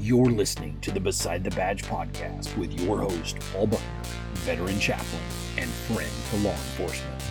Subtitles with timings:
[0.00, 3.88] You're listening to the Beside the Badge podcast with your host, Paul Buckner,
[4.34, 5.22] veteran chaplain
[5.56, 7.22] and friend to law enforcement.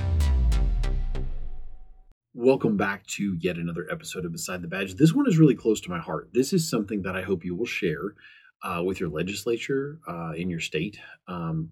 [2.33, 4.95] Welcome back to yet another episode of Beside the Badge.
[4.95, 6.27] This one is really close to my heart.
[6.33, 8.15] This is something that I hope you will share
[8.61, 10.99] uh, with your legislature uh, in your state,
[11.29, 11.69] um,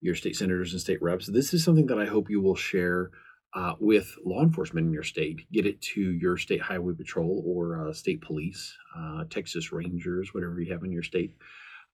[0.00, 1.26] your state senators and state reps.
[1.26, 3.10] This is something that I hope you will share
[3.54, 5.40] uh, with law enforcement in your state.
[5.52, 10.60] Get it to your state highway patrol or uh, state police, uh, Texas Rangers, whatever
[10.60, 11.34] you have in your state.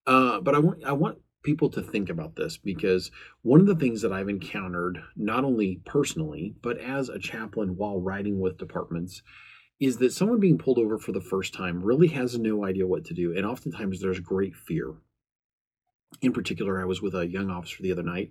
[0.07, 3.11] Uh, but I want I want people to think about this because
[3.43, 8.01] one of the things that I've encountered, not only personally but as a chaplain while
[8.01, 9.23] riding with departments,
[9.81, 13.05] is that someone being pulled over for the first time really has no idea what
[13.07, 14.95] to do, and oftentimes there's great fear.
[16.21, 18.31] In particular, I was with a young officer the other night,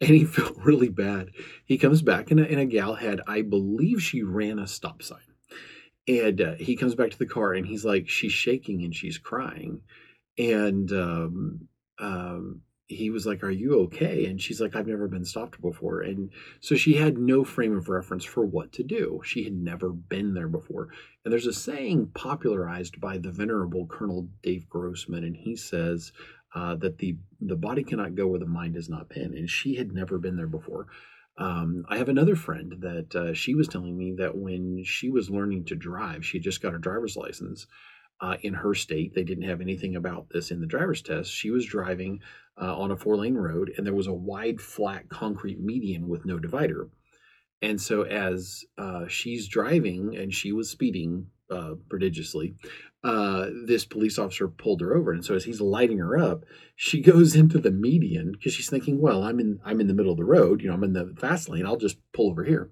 [0.00, 1.30] and he felt really bad.
[1.64, 5.02] He comes back, and a, and a gal had, I believe, she ran a stop
[5.02, 5.20] sign.
[6.08, 9.18] And uh, he comes back to the car, and he's like, she's shaking and she's
[9.18, 9.80] crying.
[10.38, 14.26] And um, um, he was like, Are you okay?
[14.26, 16.00] And she's like, I've never been stopped before.
[16.00, 19.20] And so she had no frame of reference for what to do.
[19.24, 20.88] She had never been there before.
[21.24, 26.12] And there's a saying popularized by the venerable Colonel Dave Grossman, and he says,
[26.54, 29.74] uh, that the the body cannot go where the mind has not been, and she
[29.74, 30.86] had never been there before.
[31.38, 35.28] Um, I have another friend that uh, she was telling me that when she was
[35.28, 37.66] learning to drive, she just got her driver's license
[38.20, 39.14] uh, in her state.
[39.14, 41.30] They didn't have anything about this in the driver's test.
[41.30, 42.20] She was driving
[42.60, 46.24] uh, on a four lane road, and there was a wide, flat concrete median with
[46.24, 46.88] no divider.
[47.62, 52.54] And so, as uh, she's driving and she was speeding uh, prodigiously,
[53.04, 57.00] uh, this police officer pulled her over, and so as he's lighting her up, she
[57.12, 60.18] goes into the median because she's thinking, "Well, I'm in I'm in the middle of
[60.18, 60.60] the road.
[60.62, 61.66] You know, I'm in the fast lane.
[61.66, 62.70] I'll just pull over here."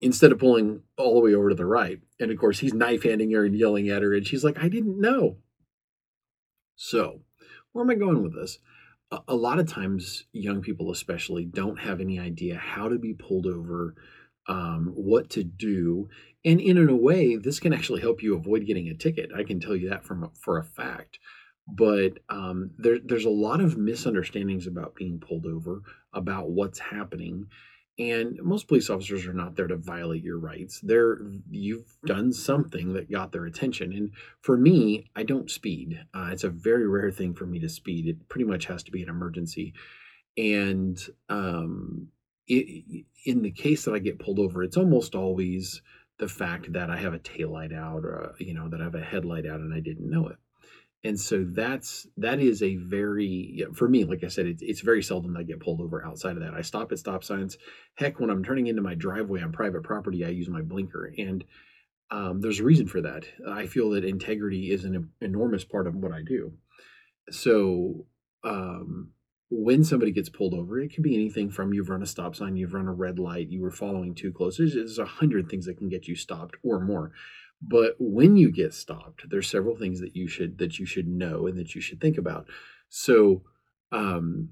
[0.00, 3.04] Instead of pulling all the way over to the right, and of course he's knife
[3.04, 5.38] handing her and yelling at her, and she's like, "I didn't know."
[6.76, 7.20] So,
[7.72, 8.58] where am I going with this?
[9.10, 13.14] A, a lot of times, young people especially don't have any idea how to be
[13.14, 13.94] pulled over
[14.46, 16.08] um, what to do.
[16.44, 19.30] And in, a way, this can actually help you avoid getting a ticket.
[19.34, 21.18] I can tell you that from for a fact.
[21.66, 25.80] But um, there, there's a lot of misunderstandings about being pulled over,
[26.12, 27.46] about what's happening.
[27.96, 30.80] And most police officers are not there to violate your rights.
[30.82, 31.18] They're
[31.48, 33.92] you've done something that got their attention.
[33.92, 34.10] And
[34.40, 36.00] for me, I don't speed.
[36.12, 38.08] Uh, it's a very rare thing for me to speed.
[38.08, 39.74] It pretty much has to be an emergency.
[40.36, 42.08] And um,
[42.48, 45.80] it, in the case that I get pulled over, it's almost always
[46.18, 48.94] the fact that I have a tail light out or you know that I have
[48.94, 50.36] a headlight out and I didn't know it.
[51.04, 55.02] And so that's that is a very for me, like I said, it's, it's very
[55.02, 56.54] seldom I get pulled over outside of that.
[56.54, 57.58] I stop at stop signs.
[57.94, 61.44] Heck, when I'm turning into my driveway on private property, I use my blinker, and
[62.10, 63.24] um, there's a reason for that.
[63.48, 66.52] I feel that integrity is an enormous part of what I do.
[67.30, 68.06] So
[68.42, 69.10] um,
[69.50, 72.56] when somebody gets pulled over, it can be anything from you've run a stop sign,
[72.56, 74.58] you've run a red light, you were following too close.
[74.58, 77.12] There's, there's a hundred things that can get you stopped or more.
[77.62, 81.46] But when you get stopped, there's several things that you should that you should know
[81.46, 82.46] and that you should think about.
[82.88, 83.42] So
[83.90, 84.50] um,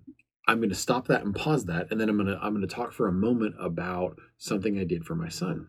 [0.49, 2.67] I'm going to stop that and pause that, and then I'm going to I'm going
[2.67, 5.69] to talk for a moment about something I did for my son.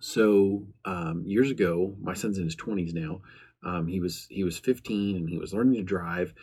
[0.00, 3.20] So um, years ago, my son's in his 20s now.
[3.64, 6.34] Um, he was he was 15 and he was learning to drive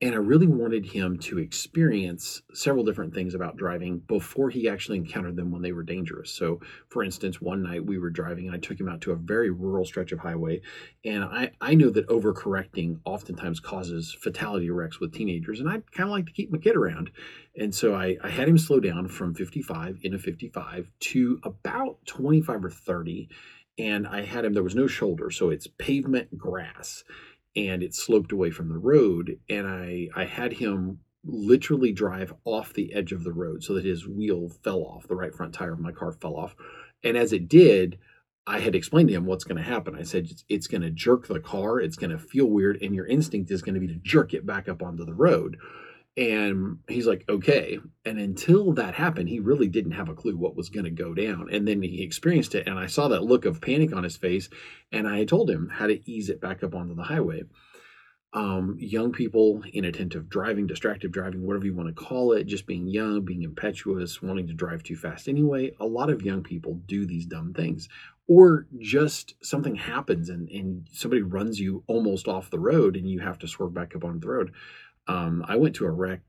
[0.00, 4.98] and I really wanted him to experience several different things about driving before he actually
[4.98, 6.32] encountered them when they were dangerous.
[6.32, 9.16] So, for instance, one night we were driving and I took him out to a
[9.16, 10.62] very rural stretch of highway.
[11.04, 15.60] And I, I know that overcorrecting oftentimes causes fatality wrecks with teenagers.
[15.60, 17.10] And I kind of like to keep my kid around.
[17.56, 22.04] And so I, I had him slow down from 55 in a 55 to about
[22.06, 23.28] 25 or 30.
[23.78, 25.30] And I had him, there was no shoulder.
[25.30, 27.04] So it's pavement grass
[27.56, 32.72] and it sloped away from the road and i i had him literally drive off
[32.72, 35.72] the edge of the road so that his wheel fell off the right front tire
[35.72, 36.54] of my car fell off.
[37.02, 37.98] And as it did
[38.46, 39.94] i had explained to him what's going to happen.
[39.94, 43.06] I said it's, going to jerk the car it's going to feel weird and your
[43.06, 45.56] instinct is going to be to jerk it back up onto the road
[46.16, 47.78] and he's like, okay.
[48.04, 51.12] And until that happened, he really didn't have a clue what was going to go
[51.12, 51.48] down.
[51.50, 52.68] And then he experienced it.
[52.68, 54.48] And I saw that look of panic on his face.
[54.92, 57.42] And I told him how to ease it back up onto the highway.
[58.32, 62.88] Um, young people, inattentive driving, distracted driving, whatever you want to call it, just being
[62.88, 65.72] young, being impetuous, wanting to drive too fast anyway.
[65.80, 67.88] A lot of young people do these dumb things.
[68.26, 73.20] Or just something happens and, and somebody runs you almost off the road and you
[73.20, 74.52] have to swerve back up onto the road
[75.06, 76.20] um, I went to a wreck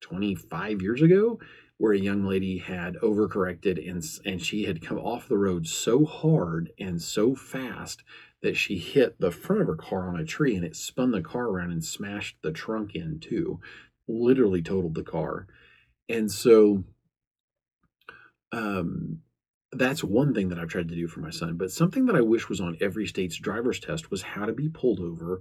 [0.00, 1.38] 25 years ago
[1.78, 6.04] where a young lady had overcorrected and and she had come off the road so
[6.04, 8.02] hard and so fast
[8.42, 11.22] that she hit the front of her car on a tree and it spun the
[11.22, 13.60] car around and smashed the trunk in too
[14.08, 15.46] literally totaled the car.
[16.08, 16.84] And so
[18.50, 19.20] um
[19.72, 21.56] that's one thing that I've tried to do for my son.
[21.56, 24.68] But something that I wish was on every state's driver's test was how to be
[24.68, 25.40] pulled over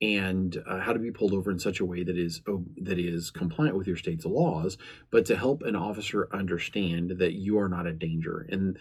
[0.00, 2.98] and uh, how to be pulled over in such a way that is oh, that
[2.98, 4.78] is compliant with your state's laws,
[5.10, 8.46] but to help an officer understand that you are not a danger.
[8.48, 8.78] And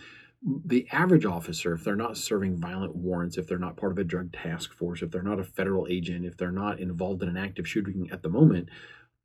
[0.66, 4.04] the average officer, if they're not serving violent warrants, if they're not part of a
[4.04, 7.38] drug task force, if they're not a federal agent, if they're not involved in an
[7.38, 8.70] active shooting at the moment,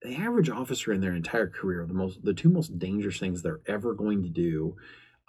[0.01, 3.61] the average officer in their entire career, the most the two most dangerous things they're
[3.67, 4.77] ever going to do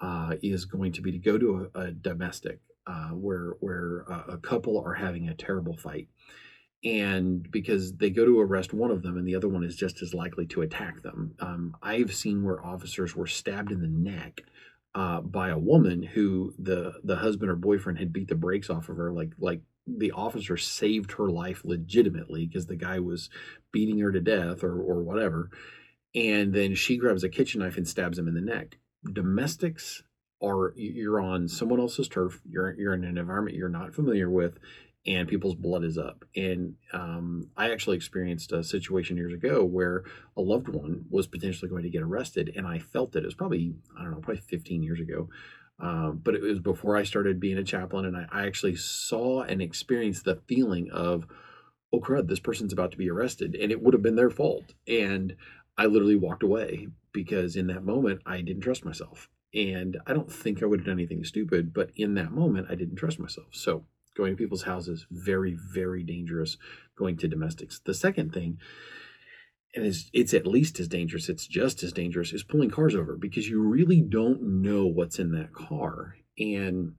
[0.04, 4.38] uh, is going to be to go to a, a domestic uh, where where a
[4.38, 6.10] couple are having a terrible fight,
[6.84, 10.02] and because they go to arrest one of them and the other one is just
[10.02, 11.34] as likely to attack them.
[11.40, 14.42] Um, I've seen where officers were stabbed in the neck
[14.94, 18.90] uh, by a woman who the the husband or boyfriend had beat the brakes off
[18.90, 23.30] of her, like like the officer saved her life legitimately because the guy was
[23.72, 25.50] beating her to death or or whatever.
[26.14, 28.78] And then she grabs a kitchen knife and stabs him in the neck
[29.12, 30.04] domestics
[30.42, 34.60] are you're on someone else's turf you're you're in an environment you're not familiar with
[35.06, 36.24] and people's blood is up.
[36.36, 40.04] And um, i actually experienced a situation years ago where
[40.38, 43.24] a loved one was potentially going to get arrested and i felt it.
[43.24, 45.30] It was probably i don't know probably 15 years ago.
[45.82, 49.42] Uh, but it was before i started being a chaplain and I, I actually saw
[49.42, 51.26] and experienced the feeling of
[51.92, 54.74] oh crud this person's about to be arrested and it would have been their fault.
[54.88, 55.36] And
[55.78, 59.30] I literally walked away because in that moment I didn't trust myself.
[59.54, 62.76] And I don't think I would have done anything stupid, but in that moment I
[62.76, 63.48] didn't trust myself.
[63.52, 63.86] So
[64.16, 66.58] going to people's houses, very, very dangerous
[66.96, 67.80] going to domestics.
[67.84, 68.60] The second thing,
[69.76, 73.16] and it's, it's at least as dangerous, it's just as dangerous, is pulling cars over
[73.16, 76.16] because you really don't know what's in that car.
[76.38, 76.94] And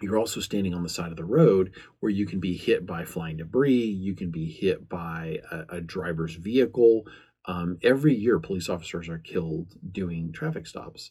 [0.00, 3.04] you're also standing on the side of the road where you can be hit by
[3.04, 7.04] flying debris, you can be hit by a, a driver's vehicle,
[7.46, 11.10] um, every year, police officers are killed doing traffic stops.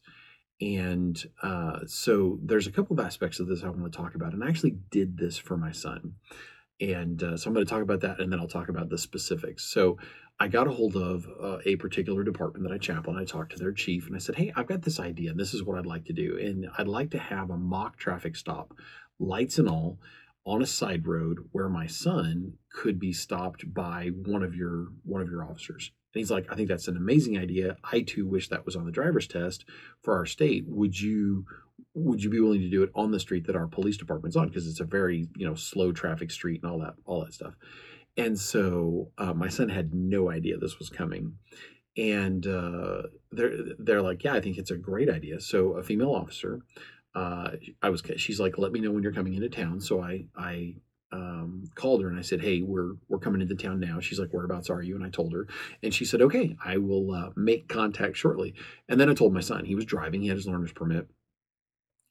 [0.62, 4.34] And uh, so there's a couple of aspects of this I want to talk about.
[4.34, 6.16] And I actually did this for my son.
[6.82, 8.98] And uh, so I'm going to talk about that and then I'll talk about the
[8.98, 9.66] specifics.
[9.66, 9.98] So
[10.40, 13.18] I got a hold of uh, a particular department that I chaplain.
[13.18, 15.32] I talked to their chief and I said, Hey, I've got this idea.
[15.32, 16.38] And this is what I'd like to do.
[16.38, 18.74] And I'd like to have a mock traffic stop,
[19.20, 20.00] lights and all,
[20.46, 25.22] on a side road where my son could be stopped by one of your one
[25.22, 25.92] of your officers.
[26.14, 27.78] And he's like, I think that's an amazing idea.
[27.84, 29.66] I too wish that was on the driver's test
[30.02, 30.66] for our state.
[30.68, 31.46] Would you
[31.94, 34.48] would you be willing to do it on the street that our police department's on?
[34.48, 37.54] Because it's a very you know slow traffic street and all that all that stuff.
[38.18, 41.36] And so uh, my son had no idea this was coming,
[41.96, 45.40] and uh, they're they're like, yeah, I think it's a great idea.
[45.40, 46.60] So a female officer,
[47.14, 47.52] uh,
[47.82, 49.80] I was she's like, let me know when you're coming into town.
[49.80, 50.76] So I I
[51.12, 54.32] um, called her and I said, "Hey, we're we're coming into town now." She's like,
[54.32, 55.48] "Whereabouts are you?" And I told her,
[55.82, 58.54] and she said, "Okay, I will uh, make contact shortly."
[58.88, 61.08] And then I told my son he was driving; he had his learner's permit.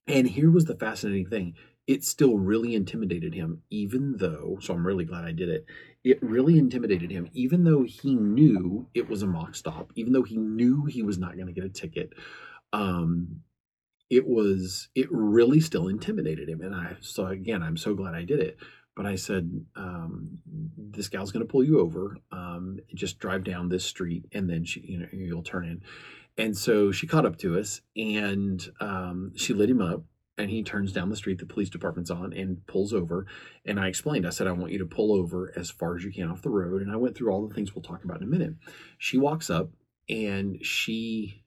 [0.06, 1.54] And here was the fascinating thing:
[1.86, 4.58] it still really intimidated him, even though.
[4.60, 5.66] So I'm really glad I did it.
[6.02, 10.22] It really intimidated him, even though he knew it was a mock stop, even though
[10.22, 12.14] he knew he was not going to get a ticket.
[12.72, 13.42] Um,
[14.10, 18.24] it was it really still intimidated him, and I so again I'm so glad I
[18.24, 18.58] did it
[18.98, 20.40] but I said, um,
[20.76, 22.16] this gal's going to pull you over.
[22.32, 25.82] Um, just drive down this street and then she, you know, you'll turn in.
[26.36, 30.02] And so she caught up to us and um, she lit him up
[30.36, 33.24] and he turns down the street the police department's on and pulls over.
[33.64, 36.10] And I explained, I said, I want you to pull over as far as you
[36.10, 36.82] can off the road.
[36.82, 38.54] And I went through all the things we'll talk about in a minute.
[38.98, 39.70] She walks up
[40.08, 41.44] and she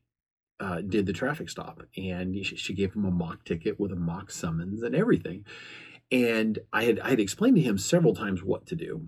[0.62, 3.98] uh, did the traffic stop and she, she gave him a mock ticket with a
[3.98, 5.44] mock summons and everything.
[6.12, 9.08] And I had I had explained to him several times what to do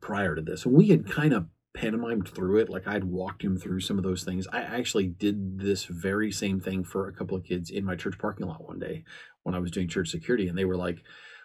[0.00, 0.64] prior to this.
[0.64, 2.68] And we had kind of pantomimed through it.
[2.68, 4.46] Like I'd walked him through some of those things.
[4.52, 8.18] I actually did this very same thing for a couple of kids in my church
[8.18, 9.04] parking lot one day
[9.42, 10.48] when I was doing church security.
[10.48, 10.98] And they were like,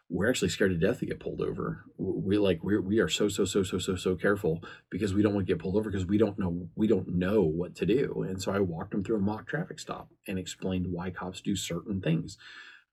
[0.10, 1.86] we're actually scared to death to get pulled over.
[1.98, 5.36] We like we're we are so so so so so so careful because we don't
[5.36, 8.25] want to get pulled over because we don't know we don't know what to do.
[8.27, 11.56] And so I walked them through a mock traffic stop and explained why cops do
[11.56, 12.38] certain things.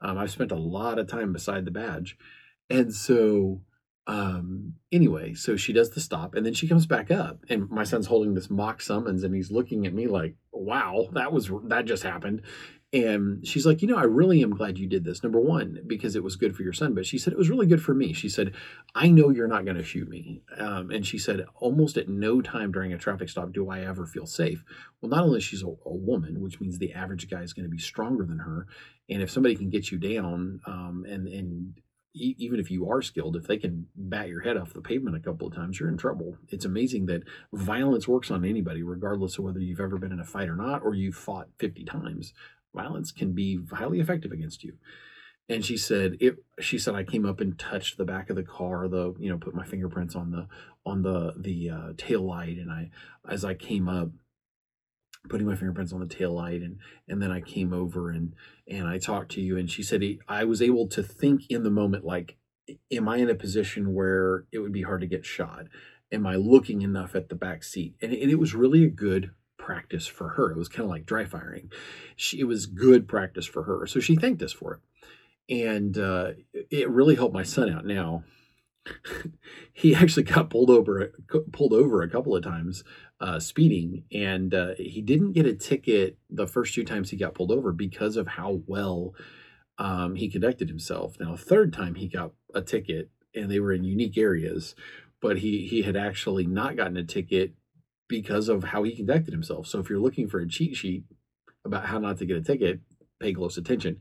[0.01, 2.17] Um, I've spent a lot of time beside the badge.
[2.69, 3.63] And so,
[4.07, 7.45] um, anyway, so she does the stop and then she comes back up.
[7.49, 11.33] And my son's holding this mock summons and he's looking at me like, wow, that
[11.33, 12.43] was, that just happened.
[13.05, 15.23] And she's like, you know, I really am glad you did this.
[15.23, 16.95] Number one, because it was good for your son.
[16.95, 18.13] But she said it was really good for me.
[18.13, 18.55] She said,
[18.95, 20.43] I know you're not going to shoot me.
[20.59, 24.07] Um, and she said, almost at no time during a traffic stop do I ever
[24.07, 24.65] feel safe.
[25.01, 27.71] Well, not only she's a, a woman, which means the average guy is going to
[27.71, 28.67] be stronger than her.
[29.11, 31.75] And if somebody can get you down um, and and
[32.19, 35.21] even if you are skilled, if they can bat your head off the pavement a
[35.21, 36.37] couple of times, you're in trouble.
[36.49, 37.23] It's amazing that
[37.53, 40.83] violence works on anybody, regardless of whether you've ever been in a fight or not,
[40.83, 42.33] or you've fought 50 times.
[42.77, 44.75] Violence can be highly effective against you.
[45.49, 48.43] And she said, it, she said, I came up and touched the back of the
[48.43, 50.49] car, the, you know, put my fingerprints on the,
[50.85, 52.59] on the, the uh, tail light.
[52.59, 52.91] And I,
[53.29, 54.11] as I came up,
[55.29, 56.79] putting my fingerprints on the tail light and
[57.09, 58.35] and then I came over and
[58.69, 61.71] and I talked to you and she said I was able to think in the
[61.71, 62.37] moment like
[62.93, 65.67] am I in a position where it would be hard to get shot
[66.13, 69.33] am I looking enough at the back seat and, and it was really a good
[69.67, 70.53] practice for her.
[70.53, 71.73] It was kind of like dry firing.
[72.15, 74.81] She, it was good practice for her so she thanked us for it.
[75.67, 76.33] And uh,
[76.71, 77.85] it really helped my son out.
[77.85, 78.23] Now
[79.73, 81.13] he actually got pulled over
[81.53, 82.85] pulled over a couple of times
[83.21, 87.35] uh, speeding, and uh, he didn't get a ticket the first two times he got
[87.35, 89.15] pulled over because of how well
[89.79, 91.17] um, he conducted himself.
[91.19, 94.75] Now, a third time he got a ticket, and they were in unique areas,
[95.21, 97.55] but he he had actually not gotten a ticket
[98.09, 99.67] because of how he conducted himself.
[99.67, 101.05] So, if you're looking for a cheat sheet
[101.65, 102.81] about how not to get a ticket,
[103.21, 104.01] pay close attention.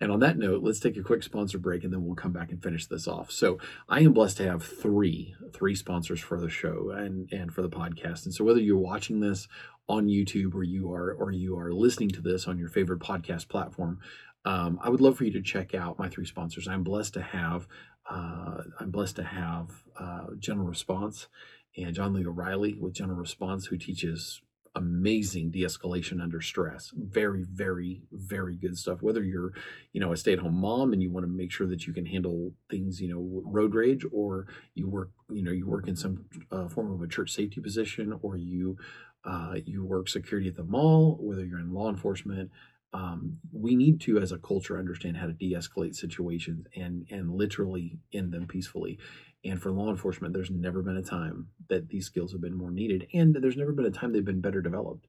[0.00, 2.50] And on that note, let's take a quick sponsor break and then we'll come back
[2.50, 3.30] and finish this off.
[3.30, 3.58] So
[3.88, 7.70] I am blessed to have three, three sponsors for the show and, and for the
[7.70, 8.24] podcast.
[8.24, 9.48] And so whether you're watching this
[9.88, 13.48] on YouTube or you are or you are listening to this on your favorite podcast
[13.48, 14.00] platform,
[14.44, 16.68] um, I would love for you to check out my three sponsors.
[16.68, 17.66] I'm blessed to have
[18.08, 21.26] uh, I'm blessed to have uh, General Response
[21.76, 24.40] and John Lee O'Reilly with General Response, who teaches
[24.76, 26.92] amazing de-escalation under stress.
[26.94, 29.02] Very very very good stuff.
[29.02, 29.52] Whether you're
[29.92, 32.52] you know a stay-at-home mom and you want to make sure that you can handle
[32.70, 36.68] things you know road rage or you work you know you work in some uh,
[36.68, 38.76] form of a church safety position or you
[39.24, 42.50] uh, you work security at the mall whether you're in law enforcement
[42.92, 47.98] um, we need to as a culture understand how to de-escalate situations and and literally
[48.12, 48.98] end them peacefully
[49.46, 52.70] and for law enforcement, there's never been a time that these skills have been more
[52.70, 55.06] needed, and there's never been a time they've been better developed.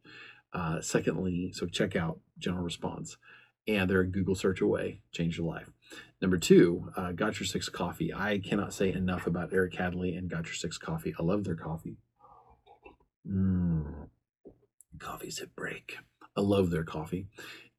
[0.54, 3.18] Uh, secondly, so check out General Response,
[3.68, 5.02] and they're a Google search away.
[5.12, 5.72] Change your life.
[6.22, 8.14] Number two, uh, Got Your Six Coffee.
[8.14, 11.16] I cannot say enough about Eric Hadley and Got Your Six Coffee.
[11.20, 11.98] I love their coffee.
[13.28, 14.08] Mm,
[15.00, 15.98] coffee's at break.
[16.36, 17.28] I love their coffee,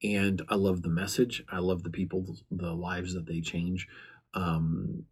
[0.02, 1.44] and I love the message.
[1.48, 3.86] I love the people, the lives that they change.
[4.34, 5.04] Um,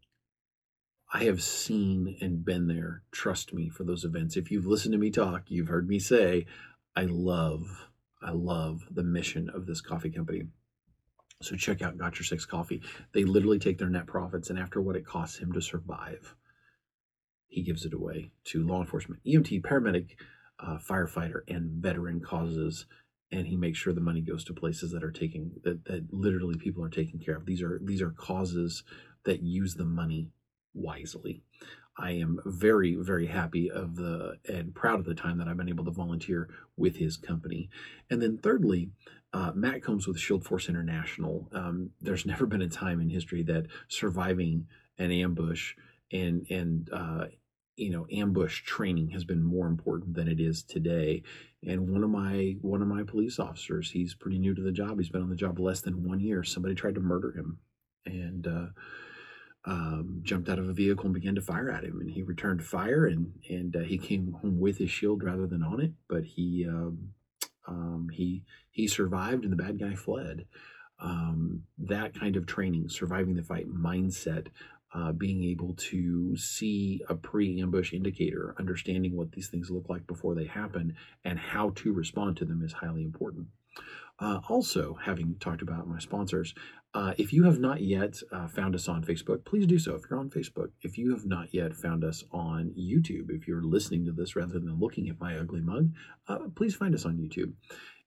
[1.13, 3.03] I have seen and been there.
[3.13, 4.37] Trust me for those events.
[4.37, 6.47] If you've listened to me talk, you've heard me say,
[6.97, 7.89] I love,
[8.21, 10.49] I love the mission of this coffee company.
[11.43, 12.83] So check out Got Your Six Coffee.
[13.13, 16.35] They literally take their net profits, and after what it costs him to survive,
[17.49, 20.11] he gives it away to law enforcement, EMT, paramedic,
[20.59, 22.87] uh, firefighter, and veteran causes.
[23.31, 26.57] And he makes sure the money goes to places that are taking that, that literally
[26.57, 27.45] people are taking care of.
[27.45, 28.85] These are these are causes
[29.25, 30.31] that use the money
[30.77, 31.43] wisely.
[31.99, 35.69] I am very, very happy of the and proud of the time that I've been
[35.69, 37.71] able to volunteer with his company.
[38.11, 38.91] And then thirdly,
[39.33, 41.49] uh, Matt Combs with Shield Force International.
[41.53, 44.67] Um, there's never been a time in history that surviving
[44.99, 45.75] an ambush
[46.13, 47.27] and and uh,
[47.77, 51.23] you know ambush training has been more important than it is today.
[51.67, 54.99] And one of my one of my police officers, he's pretty new to the job.
[54.99, 56.43] He's been on the job less than one year.
[56.45, 57.59] Somebody tried to murder him,
[58.05, 58.67] and uh,
[59.67, 62.01] um, jumped out of a vehicle and began to fire at him.
[62.01, 65.63] And he returned fire, and and uh, he came home with his shield rather than
[65.63, 65.93] on it.
[66.09, 67.11] But he um,
[67.67, 70.47] um, he he survived, and the bad guy fled.
[70.99, 74.47] Um, that kind of training, surviving the fight mindset,
[74.95, 80.35] uh, being able to see a pre-ambush indicator, understanding what these things look like before
[80.35, 83.49] they happen, and how to respond to them is highly important.
[84.19, 86.55] Uh, also, having talked about my sponsors,
[86.95, 89.95] uh, if you have not yet uh, found us on Facebook, please do so.
[89.95, 93.63] If you're on Facebook, if you have not yet found us on YouTube, if you're
[93.63, 95.93] listening to this rather than looking at my ugly mug,
[96.29, 97.53] uh, please find us on YouTube.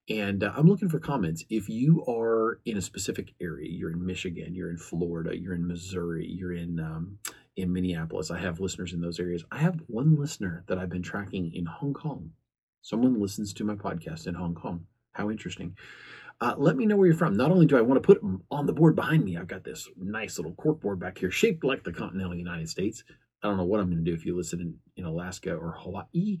[0.08, 1.44] And uh, I'm looking for comments.
[1.48, 5.68] If you are in a specific area, you're in Michigan, you're in Florida, you're in
[5.68, 7.18] Missouri, you're in um,
[7.56, 8.32] in Minneapolis.
[8.32, 9.44] I have listeners in those areas.
[9.52, 12.32] I have one listener that I've been tracking in Hong Kong.
[12.82, 14.86] Someone listens to my podcast in Hong Kong.
[15.12, 15.76] How interesting.
[16.40, 17.36] Uh, let me know where you're from.
[17.36, 19.64] Not only do I want to put them on the board behind me, I've got
[19.64, 23.04] this nice little cork board back here shaped like the continental United States.
[23.42, 25.72] I don't know what I'm going to do if you listen in, in Alaska or
[25.72, 26.38] Hawaii,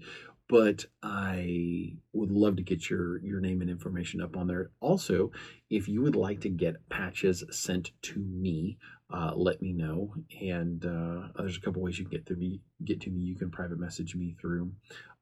[0.48, 4.70] but I would love to get your your name and information up on there.
[4.80, 5.32] Also,
[5.68, 8.78] if you would like to get patches sent to me,
[9.12, 10.14] uh, let me know.
[10.40, 12.60] And uh, there's a couple ways you can get to me.
[12.84, 13.20] Get to me.
[13.20, 14.72] You can private message me through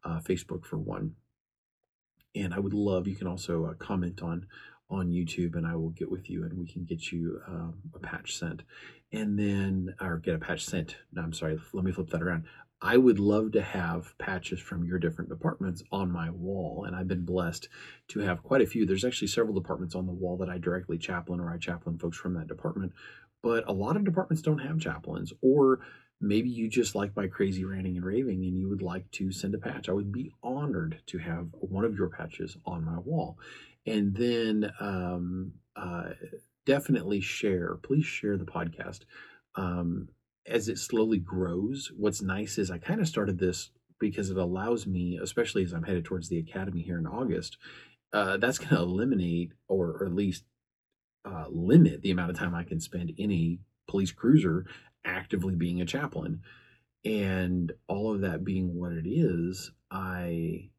[0.04, 1.14] uh, Facebook for one.
[2.34, 3.08] And I would love.
[3.08, 4.46] You can also uh, comment on
[4.90, 7.98] on YouTube, and I will get with you, and we can get you um, a
[7.98, 8.62] patch sent.
[9.12, 10.96] And then, or get a patch sent.
[11.12, 11.58] No, I'm sorry.
[11.72, 12.44] Let me flip that around.
[12.80, 16.84] I would love to have patches from your different departments on my wall.
[16.86, 17.68] And I've been blessed
[18.08, 18.86] to have quite a few.
[18.86, 22.16] There's actually several departments on the wall that I directly chaplain or I chaplain folks
[22.16, 22.92] from that department.
[23.42, 25.32] But a lot of departments don't have chaplains.
[25.42, 25.80] Or
[26.20, 29.54] maybe you just like my crazy ranting and raving and you would like to send
[29.54, 29.88] a patch.
[29.88, 33.38] I would be honored to have one of your patches on my wall.
[33.86, 36.10] And then um, uh,
[36.66, 37.76] definitely share.
[37.82, 39.00] Please share the podcast.
[39.54, 40.08] Um,
[40.46, 44.86] as it slowly grows, what's nice is I kind of started this because it allows
[44.86, 47.58] me, especially as I'm headed towards the academy here in August,
[48.12, 50.44] uh, that's going to eliminate or, or, at least
[51.24, 54.66] uh, limit the amount of time I can spend in a police cruiser
[55.04, 56.42] actively being a chaplain.
[57.04, 60.70] And all of that being what it is, I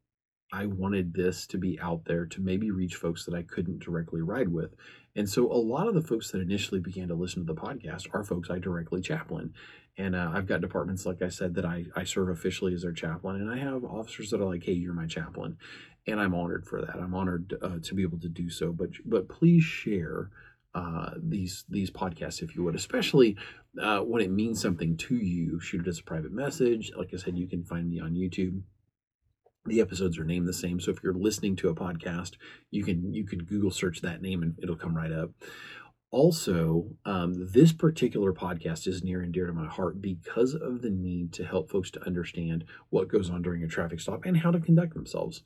[0.52, 4.20] I wanted this to be out there to maybe reach folks that I couldn't directly
[4.20, 4.74] ride with.
[5.14, 8.08] And so a lot of the folks that initially began to listen to the podcast
[8.12, 9.54] are folks I directly chaplain.
[9.96, 12.92] And uh, I've got departments, like I said, that I, I serve officially as their
[12.92, 13.36] chaplain.
[13.36, 15.56] And I have officers that are like, hey, you're my chaplain.
[16.06, 16.96] And I'm honored for that.
[16.96, 18.72] I'm honored uh, to be able to do so.
[18.72, 20.30] But but please share
[20.74, 23.36] uh, these these podcasts if you would, especially
[23.80, 25.60] uh, when it means something to you.
[25.60, 26.92] Shoot it as a private message.
[26.96, 28.62] Like I said, you can find me on YouTube
[29.66, 32.32] the episodes are named the same so if you're listening to a podcast
[32.70, 35.30] you can you can google search that name and it'll come right up
[36.10, 40.90] also um, this particular podcast is near and dear to my heart because of the
[40.90, 44.50] need to help folks to understand what goes on during a traffic stop and how
[44.50, 45.42] to conduct themselves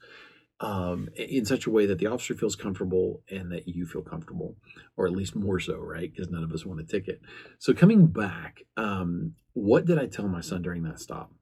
[0.60, 4.56] um, in such a way that the officer feels comfortable and that you feel comfortable,
[4.96, 6.10] or at least more so, right?
[6.12, 7.20] Because none of us want a ticket.
[7.58, 11.32] So, coming back, um, what did I tell my son during that stop?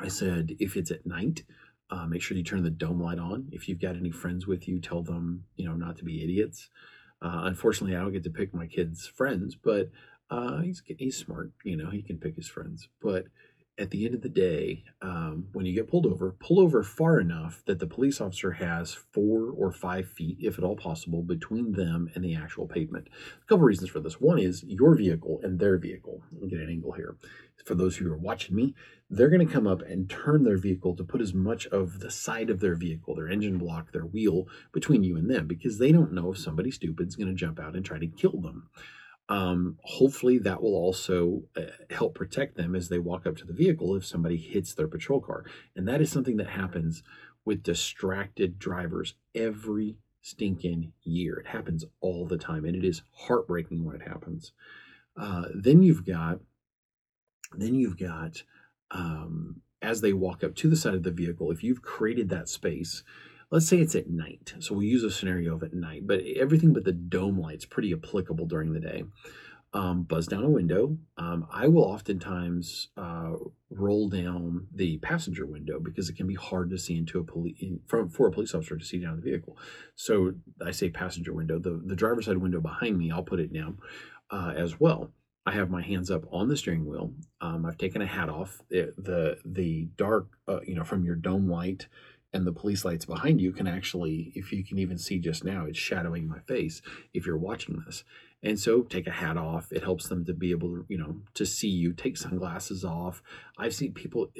[0.00, 1.44] I said, if it's at night,
[1.90, 3.48] uh, make sure you turn the dome light on.
[3.52, 6.70] If you've got any friends with you, tell them, you know, not to be idiots.
[7.22, 9.90] Uh, unfortunately, I don't get to pick my kids' friends, but
[10.30, 11.52] uh, he's he's smart.
[11.64, 12.88] You know, he can pick his friends.
[13.02, 13.26] But
[13.76, 17.18] at the end of the day, um, when you get pulled over, pull over far
[17.18, 21.72] enough that the police officer has four or five feet, if at all possible, between
[21.72, 23.08] them and the actual pavement.
[23.42, 24.20] A couple reasons for this.
[24.20, 26.22] One is your vehicle and their vehicle.
[26.32, 27.16] Let get an angle here.
[27.64, 28.74] For those who are watching me,
[29.10, 32.10] they're going to come up and turn their vehicle to put as much of the
[32.10, 35.90] side of their vehicle, their engine block, their wheel, between you and them because they
[35.90, 38.68] don't know if somebody stupid is going to jump out and try to kill them
[39.28, 43.54] um, hopefully that will also uh, help protect them as they walk up to the
[43.54, 45.44] vehicle if somebody hits their patrol car.
[45.74, 47.02] And that is something that happens
[47.44, 51.36] with distracted drivers every stinking year.
[51.36, 54.52] It happens all the time and it is heartbreaking when it happens.
[55.16, 56.40] Uh, then you've got
[57.56, 58.42] then you've got
[58.90, 62.48] um, as they walk up to the side of the vehicle if you've created that
[62.48, 63.04] space
[63.54, 64.52] let's say it's at night.
[64.58, 67.92] So we'll use a scenario of at night, but everything but the dome light's pretty
[67.92, 69.04] applicable during the day.
[69.72, 70.98] Um, buzz down a window.
[71.18, 73.34] Um, I will oftentimes uh,
[73.70, 77.62] roll down the passenger window because it can be hard to see into a police
[77.86, 79.56] for, for a police officer to see down the vehicle.
[79.94, 81.60] So I say passenger window.
[81.60, 83.78] The the driver's side window behind me, I'll put it down
[84.32, 85.12] uh, as well.
[85.46, 87.12] I have my hands up on the steering wheel.
[87.40, 88.62] Um, I've taken a hat off.
[88.70, 91.86] The the, the dark, uh, you know, from your dome light
[92.34, 95.64] and the police lights behind you can actually, if you can even see just now,
[95.66, 96.82] it's shadowing my face
[97.14, 98.02] if you're watching this.
[98.42, 99.72] And so take a hat off.
[99.72, 101.92] It helps them to be able to, you know, to see you.
[101.92, 103.22] Take sunglasses off.
[103.56, 104.32] I've seen people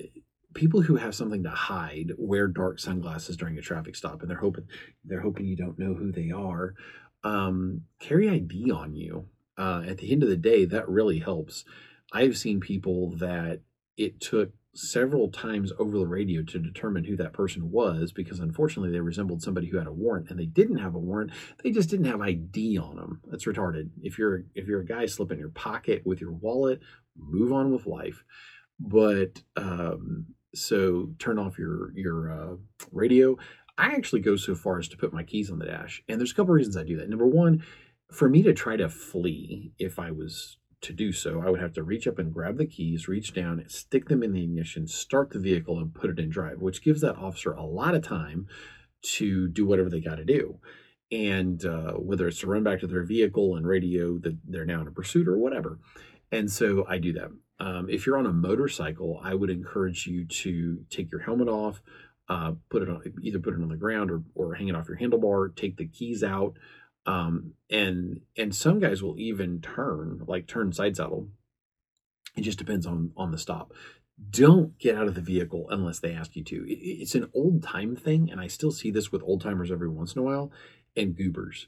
[0.55, 4.39] people who have something to hide wear dark sunglasses during a traffic stop and they're
[4.39, 4.65] hoping
[5.05, 6.75] they're hoping you don't know who they are.
[7.23, 9.27] Um, carry ID on you.
[9.57, 11.65] Uh, at the end of the day, that really helps.
[12.13, 13.61] I've seen people that
[13.97, 18.91] it took several times over the radio to determine who that person was because unfortunately
[18.91, 21.31] they resembled somebody who had a warrant and they didn't have a warrant.
[21.63, 23.91] They just didn't have id on them that's retarded.
[24.03, 26.81] If you're if you're a guy slip in your pocket with your wallet
[27.17, 28.25] move on with life.
[28.81, 32.57] But um so turn off your your uh,
[32.91, 33.37] radio.
[33.79, 36.33] I actually go so far as to put my keys on the dash and there's
[36.33, 37.09] a couple reasons i do that.
[37.09, 37.63] Number one
[38.13, 41.73] for me to try to flee if i was to do so, I would have
[41.75, 45.31] to reach up and grab the keys, reach down, stick them in the ignition, start
[45.31, 48.47] the vehicle, and put it in drive, which gives that officer a lot of time
[49.03, 50.59] to do whatever they got to do.
[51.11, 54.81] And uh, whether it's to run back to their vehicle and radio that they're now
[54.81, 55.79] in a pursuit or whatever.
[56.33, 57.31] And so I do that.
[57.61, 61.81] Um, if you're on a motorcycle, I would encourage you to take your helmet off,
[62.29, 64.89] uh, put it on either put it on the ground or or hang it off
[64.89, 66.55] your handlebar, take the keys out.
[67.07, 71.29] Um, and and some guys will even turn like turn side saddle.
[72.37, 73.73] It just depends on on the stop.
[74.31, 76.65] Don't get out of the vehicle unless they ask you to.
[76.71, 79.89] It, it's an old time thing, and I still see this with old timers every
[79.89, 80.53] once in a while
[80.97, 81.67] and goobers.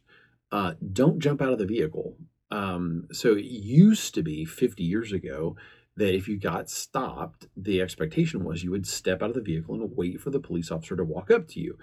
[0.52, 2.16] Uh, don't jump out of the vehicle.
[2.50, 5.56] Um, so it used to be 50 years ago
[5.96, 9.74] that if you got stopped, the expectation was you would step out of the vehicle
[9.74, 11.78] and wait for the police officer to walk up to you.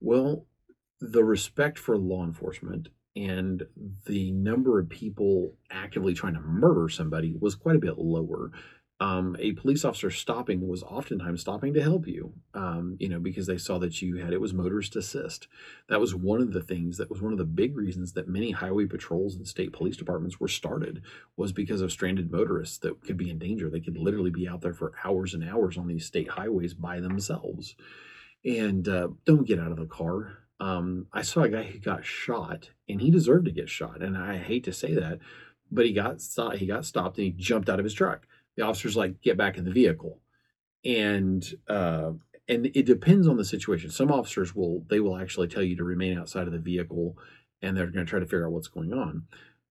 [0.00, 0.46] Well,
[1.00, 3.66] the respect for law enforcement and
[4.06, 8.52] the number of people actively trying to murder somebody was quite a bit lower
[9.00, 13.46] um, a police officer stopping was oftentimes stopping to help you, um, you know, because
[13.46, 15.48] they saw that you had it was motorist assist.
[15.88, 18.50] That was one of the things that was one of the big reasons that many
[18.50, 21.02] highway patrols and state police departments were started
[21.34, 23.70] was because of stranded motorists that could be in danger.
[23.70, 27.00] They could literally be out there for hours and hours on these state highways by
[27.00, 27.76] themselves.
[28.44, 30.40] And uh, don't get out of the car.
[30.60, 34.02] Um, I saw a guy who got shot, and he deserved to get shot.
[34.02, 35.18] And I hate to say that,
[35.70, 36.20] but he got
[36.56, 38.26] he got stopped and he jumped out of his truck
[38.60, 40.20] the officer's like, get back in the vehicle.
[40.84, 42.12] And uh,
[42.48, 43.90] and it depends on the situation.
[43.90, 47.16] Some officers will they will actually tell you to remain outside of the vehicle
[47.62, 49.24] and they're going to try to figure out what's going on.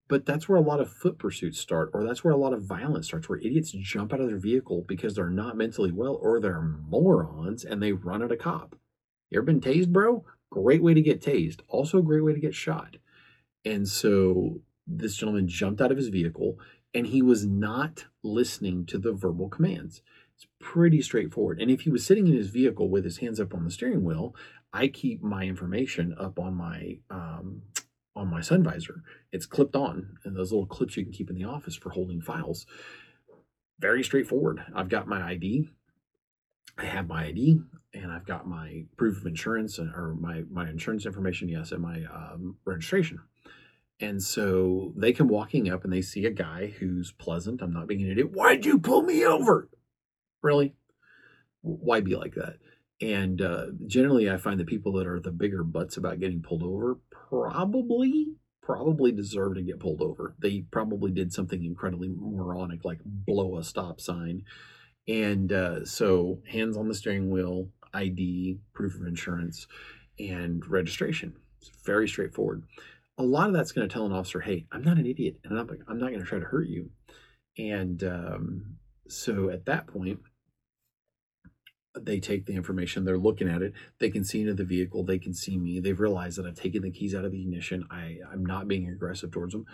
[0.08, 2.64] But that's where a lot of foot pursuits start, or that's where a lot of
[2.64, 6.40] violence starts, where idiots jump out of their vehicle because they're not mentally well or
[6.40, 8.76] they're morons and they run at a cop.
[9.30, 10.26] You ever been tased, bro?
[10.52, 11.62] Great way to get tased.
[11.68, 12.98] Also, a great way to get shot.
[13.66, 16.58] And so this gentleman jumped out of his vehicle
[16.94, 20.02] and he was not listening to the verbal commands.
[20.36, 21.62] It's pretty straightforward.
[21.62, 24.04] And if he was sitting in his vehicle with his hands up on the steering
[24.04, 24.36] wheel,
[24.74, 27.64] I keep my information up on my um,
[28.16, 29.04] on my sun visor.
[29.32, 32.22] It's clipped on, and those little clips you can keep in the office for holding
[32.22, 32.66] files.
[33.80, 34.64] Very straightforward.
[34.76, 35.70] I've got my ID.
[36.80, 37.60] I have my ID,
[37.94, 41.50] and I've got my proof of insurance or my my insurance information.
[41.50, 43.20] Yes, and my um, registration.
[44.00, 47.62] And so they come walking up and they see a guy who's pleasant.
[47.62, 48.32] I'm not being an idiot.
[48.32, 49.70] Why'd you pull me over?
[50.42, 50.74] Really?
[51.62, 52.60] Why be like that?
[53.02, 56.64] And uh, generally, I find the people that are the bigger butts about getting pulled
[56.64, 60.36] over probably probably deserve to get pulled over.
[60.38, 64.44] They probably did something incredibly moronic, like blow a stop sign.
[65.08, 69.68] And uh, so, hands on the steering wheel, ID, proof of insurance,
[70.20, 71.34] and registration.
[71.62, 72.64] It's very straightforward
[73.20, 75.60] a lot of that's going to tell an officer, hey, I'm not an idiot and
[75.60, 76.90] I'm, I'm not going to try to hurt you.
[77.58, 78.78] And um,
[79.10, 80.22] so at that point,
[82.00, 85.20] they take the information, they're looking at it, they can see into the vehicle, they
[85.20, 88.20] can see me, they've realized that I've taken the keys out of the ignition, I,
[88.32, 89.66] I'm not being aggressive towards them.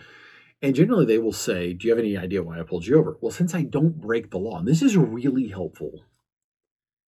[0.62, 3.18] And generally, they will say, Do you have any idea why I pulled you over?
[3.20, 6.04] Well, since I don't break the law, and this is really helpful,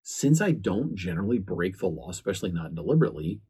[0.04, 3.42] since I don't generally break the law, especially not deliberately,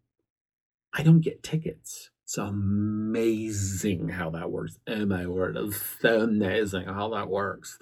[0.93, 2.09] I don't get tickets.
[2.23, 4.79] It's amazing how that works.
[4.87, 7.79] Oh my word, it's so amazing how that works.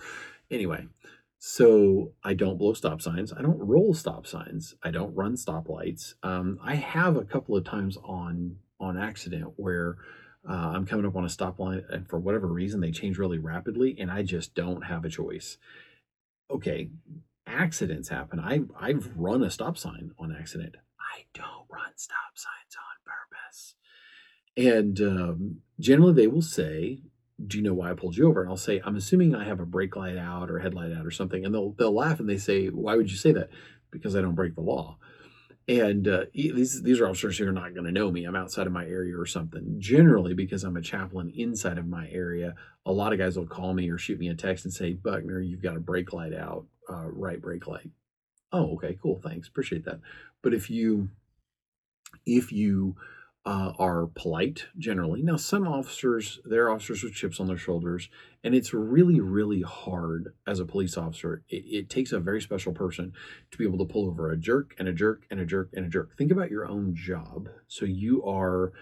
[0.51, 0.87] Anyway,
[1.39, 3.33] so I don't blow stop signs.
[3.33, 4.75] I don't roll stop signs.
[4.83, 6.13] I don't run stoplights.
[6.21, 9.97] Um, I have a couple of times on on accident where
[10.47, 13.39] uh, I'm coming up on a stop line and for whatever reason they change really
[13.39, 15.57] rapidly and I just don't have a choice.
[16.51, 16.89] Okay,
[17.47, 18.39] accidents happen.
[18.39, 20.75] I I've run a stop sign on accident.
[20.99, 23.75] I don't run stop signs on purpose.
[24.57, 26.99] And um, generally, they will say,
[27.45, 29.59] "Do you know why I pulled you over?" And I'll say, "I'm assuming I have
[29.59, 32.37] a brake light out or headlight out or something." And they'll they'll laugh and they
[32.37, 33.49] say, "Why would you say that?"
[33.91, 34.97] Because I don't break the law.
[35.67, 38.25] And uh, these these are officers who are not going to know me.
[38.25, 39.77] I'm outside of my area or something.
[39.79, 42.53] Generally, because I'm a chaplain inside of my area,
[42.85, 45.39] a lot of guys will call me or shoot me a text and say, "Buckner,
[45.39, 47.89] you've got a brake light out, uh, right brake light."
[48.51, 50.01] Oh, okay, cool, thanks, appreciate that.
[50.43, 51.09] But if you
[52.27, 52.95] if you
[53.45, 55.21] uh, are polite generally.
[55.21, 58.09] Now, some officers, they're officers with chips on their shoulders,
[58.43, 61.43] and it's really, really hard as a police officer.
[61.47, 63.13] It, it, takes a very special person
[63.51, 65.85] to be able to pull over a jerk and a jerk and a jerk and
[65.85, 66.17] a jerk.
[66.17, 67.49] Think about your own job.
[67.67, 68.73] So you are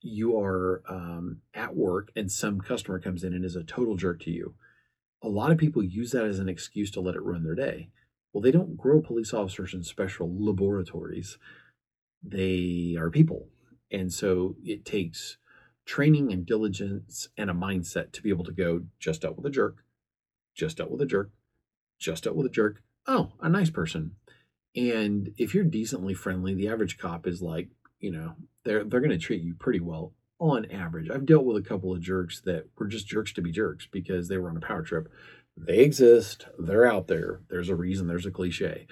[0.00, 4.20] you are um, at work, and some customer comes in and is a total jerk
[4.22, 4.54] to you.
[5.22, 7.90] A lot of people use that as an excuse to let it ruin their day.
[8.32, 11.38] Well, they don't grow police officers in special laboratories.
[12.22, 13.48] They are people
[13.92, 15.36] and so it takes
[15.84, 19.50] training and diligence and a mindset to be able to go just dealt with a
[19.50, 19.84] jerk,
[20.54, 21.30] just dealt with a jerk,
[21.98, 22.82] just dealt with a jerk.
[23.06, 24.12] Oh, a nice person.
[24.74, 27.68] And if you're decently friendly, the average cop is like,
[28.00, 31.10] you know, they're they're going to treat you pretty well on average.
[31.10, 34.28] I've dealt with a couple of jerks that were just jerks to be jerks because
[34.28, 35.08] they were on a power trip.
[35.56, 37.40] They exist, they're out there.
[37.48, 38.86] There's a reason, there's a cliche.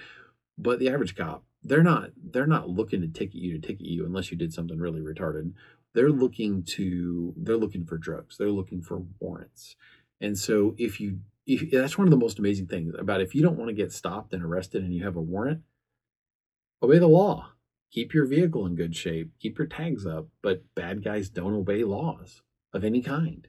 [0.57, 4.05] But the average cop they're not they're not looking to ticket you to ticket you
[4.05, 5.53] unless you did something really retarded.
[5.93, 8.37] They're looking to they're looking for drugs.
[8.37, 9.75] They're looking for warrants.
[10.19, 13.41] And so if you if, that's one of the most amazing things about if you
[13.41, 15.61] don't want to get stopped and arrested and you have a warrant,
[16.81, 17.51] obey the law.
[17.91, 19.31] Keep your vehicle in good shape.
[19.39, 20.27] Keep your tags up.
[20.41, 22.41] But bad guys don't obey laws
[22.73, 23.47] of any kind.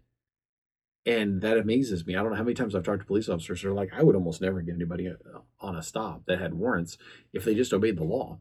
[1.04, 2.14] And that amazes me.
[2.14, 4.14] I don't know how many times I've talked to police officers They're like, I would
[4.14, 6.96] almost never get anybody uh, on a stop that had warrants
[7.32, 8.38] if they just obeyed the law.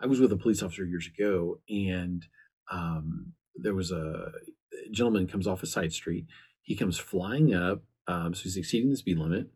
[0.00, 2.26] I was with a police officer years ago, and
[2.70, 4.32] um, there was a
[4.90, 6.26] gentleman comes off a side street.
[6.62, 9.46] He comes flying up, um, so he's exceeding the speed limit,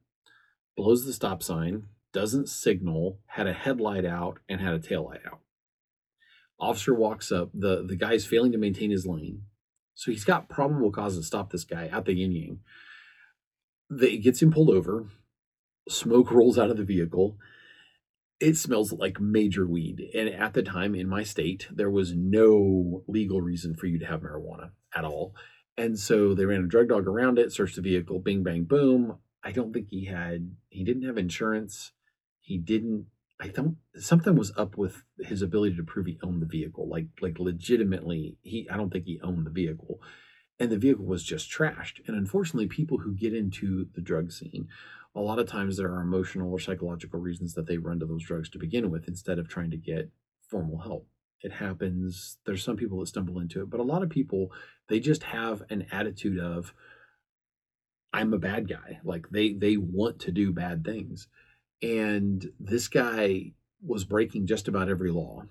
[0.77, 5.21] blows the stop sign, doesn't signal, had a headlight out, and had a tail light
[5.27, 5.41] out.
[6.59, 7.51] Officer walks up.
[7.53, 9.43] the The guy's failing to maintain his lane
[9.95, 12.61] so he's got probable cause to stop this guy at the yin yang.
[13.91, 15.07] They gets him pulled over.
[15.89, 17.37] Smoke rolls out of the vehicle.
[18.39, 20.11] It smells like major weed.
[20.15, 24.07] And at the time in my state, there was no legal reason for you to
[24.07, 25.35] have marijuana at all.
[25.77, 29.19] And so they ran a drug dog around it, searched the vehicle, bing, bang, boom.
[29.43, 31.93] I don't think he had, he didn't have insurance.
[32.41, 33.07] He didn't
[33.41, 36.89] I don't something was up with his ability to prove he owned the vehicle.
[36.89, 40.01] Like like legitimately, he I don't think he owned the vehicle.
[40.59, 42.07] And the vehicle was just trashed.
[42.07, 44.69] And unfortunately, people who get into the drug scene,
[45.15, 48.25] a lot of times there are emotional or psychological reasons that they run to those
[48.25, 50.11] drugs to begin with instead of trying to get
[50.51, 51.09] formal help.
[51.41, 52.37] It happens.
[52.45, 54.53] There's some people that stumble into it, but a lot of people
[54.89, 56.75] they just have an attitude of
[58.13, 59.01] I'm a bad guy.
[59.03, 61.29] Like they they want to do bad things
[61.83, 65.45] and this guy was breaking just about every law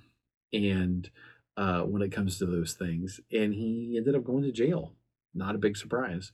[0.54, 1.10] and
[1.58, 4.94] uh, when it comes to those things and he ended up going to jail.
[5.34, 6.32] Not a big surprise.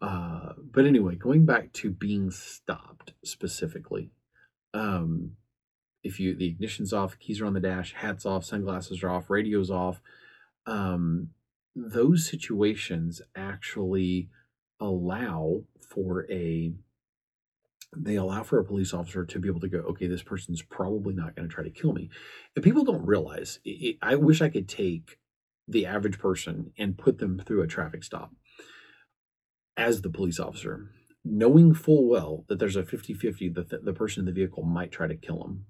[0.00, 4.10] Uh, but anyway going back to being stopped specifically
[4.74, 5.36] um,
[6.02, 9.30] if you the ignition's off keys are on the dash hats off sunglasses are off
[9.30, 10.00] radios off
[10.66, 11.28] um,
[11.76, 14.28] those situations actually
[14.80, 16.72] allow for a
[17.96, 21.14] they allow for a police officer to be able to go, okay, this person's probably
[21.14, 22.10] not going to try to kill me.
[22.56, 25.18] And people don't realize, it, I wish I could take
[25.68, 28.32] the average person and put them through a traffic stop
[29.76, 30.90] as the police officer,
[31.24, 34.90] knowing full well that there's a 50 50 that the, person in the vehicle might
[34.90, 35.66] try to kill them.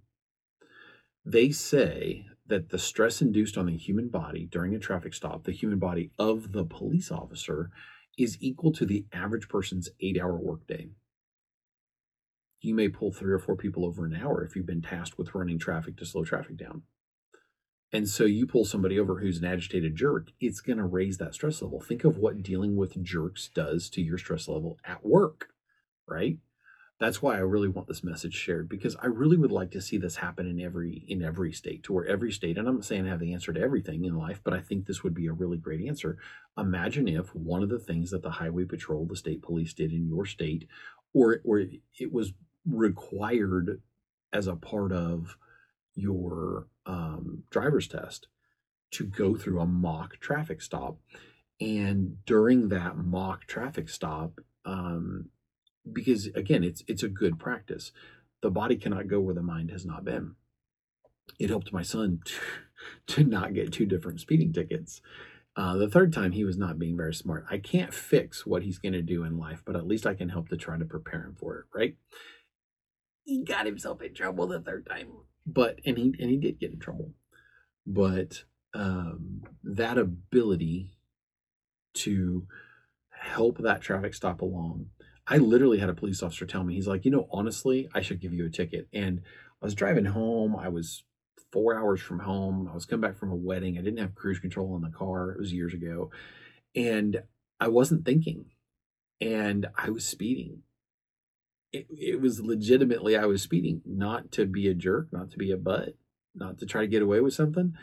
[1.24, 5.52] They say that the stress induced on the human body during a traffic stop, the
[5.52, 7.70] human body of the police officer,
[8.18, 10.90] is equal to the average person's eight hour workday
[12.62, 15.34] you may pull three or four people over an hour if you've been tasked with
[15.34, 16.82] running traffic to slow traffic down.
[17.92, 21.34] And so you pull somebody over who's an agitated jerk, it's going to raise that
[21.34, 21.80] stress level.
[21.80, 25.50] Think of what dealing with jerks does to your stress level at work,
[26.08, 26.38] right?
[26.98, 29.98] That's why I really want this message shared because I really would like to see
[29.98, 33.06] this happen in every in every state to where every state and I'm not saying
[33.06, 35.32] I have the answer to everything in life, but I think this would be a
[35.32, 36.16] really great answer.
[36.56, 40.06] Imagine if one of the things that the highway patrol, the state police did in
[40.06, 40.68] your state
[41.12, 41.58] or or
[41.98, 42.34] it was
[42.68, 43.80] required
[44.32, 45.36] as a part of
[45.94, 48.28] your um, driver's test
[48.92, 50.98] to go through a mock traffic stop.
[51.60, 55.28] And during that mock traffic stop, um,
[55.90, 57.92] because again, it's it's a good practice.
[58.40, 60.34] The body cannot go where the mind has not been.
[61.38, 62.20] It helped my son
[63.06, 65.00] to, to not get two different speeding tickets.
[65.54, 67.44] Uh, the third time, he was not being very smart.
[67.50, 70.30] I can't fix what he's going to do in life, but at least I can
[70.30, 71.96] help to try to prepare him for it, right?
[73.24, 75.08] He got himself in trouble the third time.
[75.46, 77.12] But and he and he did get in trouble.
[77.86, 80.92] But um, that ability
[81.94, 82.46] to
[83.10, 84.86] help that traffic stop along.
[85.26, 88.20] I literally had a police officer tell me, he's like, you know, honestly, I should
[88.20, 88.88] give you a ticket.
[88.92, 89.20] And
[89.60, 90.56] I was driving home.
[90.56, 91.04] I was
[91.52, 92.68] four hours from home.
[92.70, 93.78] I was coming back from a wedding.
[93.78, 95.30] I didn't have cruise control in the car.
[95.30, 96.10] It was years ago.
[96.74, 97.22] And
[97.60, 98.46] I wasn't thinking.
[99.20, 100.62] And I was speeding
[101.72, 105.50] it, it was legitimately I was speeding, not to be a jerk, not to be
[105.50, 105.96] a butt,
[106.34, 107.74] not to try to get away with something.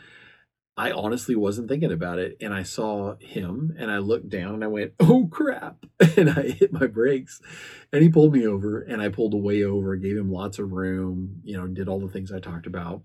[0.76, 2.38] I honestly wasn't thinking about it.
[2.40, 5.84] And I saw him and I looked down and I went, oh crap.
[6.16, 7.40] And I hit my brakes
[7.92, 11.40] and he pulled me over and I pulled way over, gave him lots of room,
[11.44, 13.02] you know, did all the things I talked about.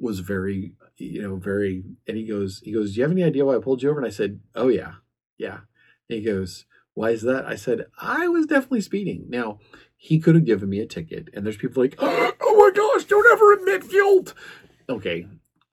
[0.00, 3.44] Was very, you know, very, and he goes, he goes, Do you have any idea
[3.44, 3.98] why I pulled you over?
[3.98, 4.92] And I said, Oh, yeah,
[5.36, 5.60] yeah.
[6.08, 7.44] And he goes, Why is that?
[7.44, 9.26] I said, I was definitely speeding.
[9.28, 9.58] Now,
[10.00, 11.28] he could have given me a ticket.
[11.34, 14.32] And there's people like, oh my gosh, don't ever admit guilt.
[14.88, 15.26] Okay,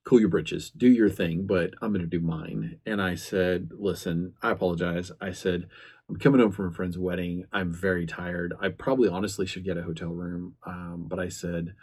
[0.04, 2.80] cool your britches, do your thing, but I'm going to do mine.
[2.86, 5.12] And I said, listen, I apologize.
[5.22, 5.70] I said,
[6.10, 7.46] I'm coming home from a friend's wedding.
[7.54, 8.56] I'm very tired.
[8.60, 10.56] I probably honestly should get a hotel room.
[10.66, 11.76] Um, but I said,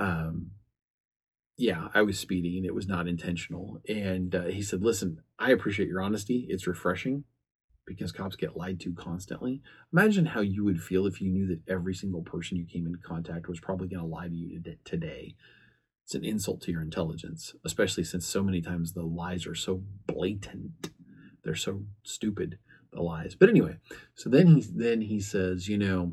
[0.00, 0.50] um,
[1.56, 3.80] yeah, I was speeding it was not intentional.
[3.88, 6.46] And uh, he said, listen, I appreciate your honesty.
[6.48, 7.24] It's refreshing
[7.86, 9.62] because cops get lied to constantly.
[9.92, 12.98] Imagine how you would feel if you knew that every single person you came into
[12.98, 15.34] contact was probably going to lie to you today.
[16.04, 19.82] It's an insult to your intelligence, especially since so many times the lies are so
[20.06, 20.90] blatant.
[21.42, 22.58] They're so stupid,
[22.92, 23.34] the lies.
[23.34, 23.78] But anyway,
[24.14, 26.12] so then he then he says, you know,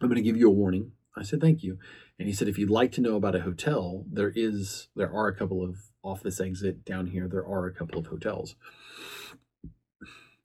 [0.00, 0.92] I'm going to give you a warning.
[1.16, 1.78] I said, thank you.
[2.18, 5.28] And he said, if you'd like to know about a hotel, there is, there are
[5.28, 7.28] a couple of off this exit down here.
[7.28, 8.56] There are a couple of hotels.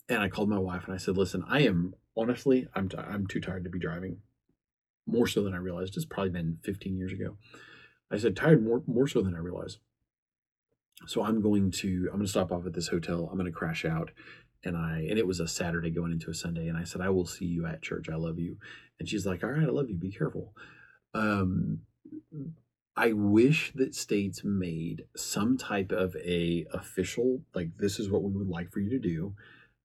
[0.10, 3.28] And I called my wife and I said, listen, I am honestly, I'm, t- I'm
[3.28, 4.18] too tired to be driving
[5.06, 5.96] more so than I realized.
[5.96, 7.38] It's probably been 15 years ago.
[8.12, 9.80] I said, tired more, more so than I realized.
[11.06, 13.28] So I'm going to, I'm going to stop off at this hotel.
[13.30, 14.12] I'm going to crash out
[14.64, 17.10] and I and it was a Saturday going into a Sunday, and I said, "I
[17.10, 18.10] will see you at church.
[18.10, 18.58] I love you."
[19.00, 19.96] And she's like, "All right, I love you.
[19.96, 20.54] Be careful."
[21.14, 21.82] Um,
[22.96, 28.32] I wish that states made some type of a official like this is what we
[28.32, 29.36] would like for you to do.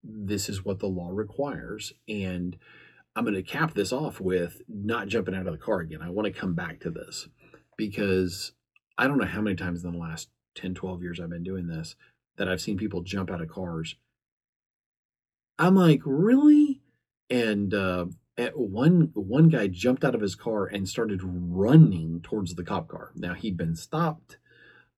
[0.02, 2.56] This is what the law requires, and
[3.14, 6.02] I'm going to cap this off with not jumping out of the car again.
[6.02, 7.28] I want to come back to this
[7.76, 8.52] because
[8.98, 11.66] I don't know how many times in the last 10, 12 years I've been doing
[11.66, 11.94] this
[12.36, 13.96] that I've seen people jump out of cars
[15.58, 16.82] I'm like, really?
[17.30, 22.54] And uh, at one one guy jumped out of his car and started running towards
[22.54, 23.12] the cop car.
[23.14, 24.38] Now he'd been stopped.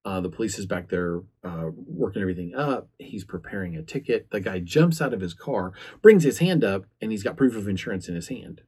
[0.05, 2.89] Uh, the police is back there uh, working everything up.
[2.99, 4.29] He's preparing a ticket.
[4.31, 7.57] The guy jumps out of his car, brings his hand up, and he's got proof
[7.57, 8.61] of insurance in his hand.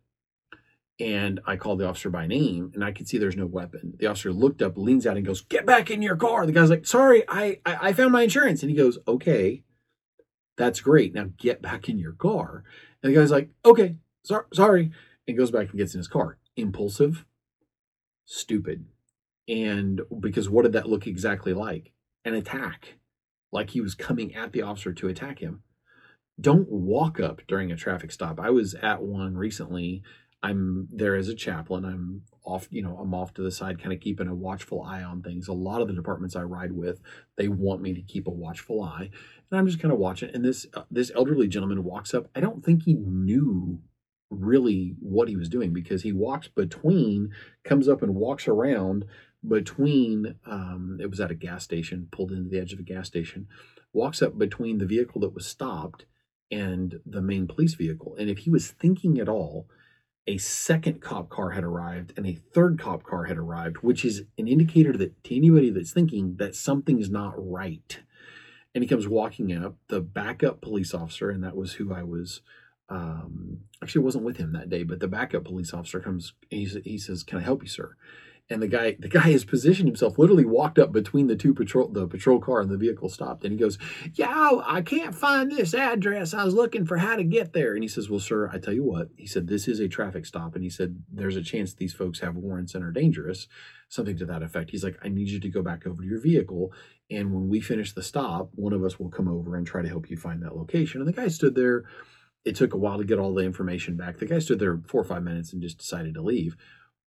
[0.98, 3.92] And I called the officer by name, and I could see there's no weapon.
[3.98, 6.70] The officer looked up, leans out, and goes, "Get back in your car." The guy's
[6.70, 9.62] like, "Sorry, I I, I found my insurance." And he goes, "Okay."
[10.56, 11.12] That's great.
[11.12, 12.64] Now get back in your car.
[13.02, 14.90] And the guy's like, okay, so- sorry.
[15.28, 16.38] And goes back and gets in his car.
[16.56, 17.26] Impulsive,
[18.24, 18.86] stupid.
[19.48, 21.92] And because what did that look exactly like?
[22.24, 22.98] An attack.
[23.52, 25.62] Like he was coming at the officer to attack him.
[26.40, 28.38] Don't walk up during a traffic stop.
[28.38, 30.02] I was at one recently.
[30.42, 31.84] I'm there as a chaplain.
[31.84, 35.02] I'm off, you know, I'm off to the side, kind of keeping a watchful eye
[35.02, 35.48] on things.
[35.48, 37.00] A lot of the departments I ride with,
[37.36, 39.10] they want me to keep a watchful eye
[39.50, 40.30] and I'm just kind of watching.
[40.34, 42.28] And this uh, this elderly gentleman walks up.
[42.34, 43.80] I don't think he knew
[44.30, 47.30] really what he was doing because he walks between,
[47.64, 49.04] comes up and walks around
[49.48, 50.36] between.
[50.46, 53.48] Um, it was at a gas station, pulled into the edge of a gas station,
[53.92, 56.06] walks up between the vehicle that was stopped
[56.50, 58.14] and the main police vehicle.
[58.18, 59.66] And if he was thinking at all,
[60.28, 64.22] a second cop car had arrived and a third cop car had arrived, which is
[64.38, 68.00] an indicator that to anybody that's thinking that something's not right
[68.76, 72.42] and he comes walking up the backup police officer and that was who i was
[72.88, 76.98] um, actually wasn't with him that day but the backup police officer comes he, he
[76.98, 77.96] says can i help you sir
[78.48, 81.88] and the guy the guy has positioned himself literally walked up between the two patrol
[81.88, 83.78] the patrol car and the vehicle stopped and he goes
[84.14, 87.82] yeah i can't find this address i was looking for how to get there and
[87.82, 90.54] he says well sir i tell you what he said this is a traffic stop
[90.54, 93.48] and he said there's a chance these folks have warrants and are dangerous
[93.88, 96.20] something to that effect he's like i need you to go back over to your
[96.20, 96.72] vehicle
[97.10, 99.88] and when we finish the stop, one of us will come over and try to
[99.88, 101.00] help you find that location.
[101.00, 101.84] And the guy stood there.
[102.44, 104.18] It took a while to get all the information back.
[104.18, 106.56] The guy stood there four or five minutes and just decided to leave.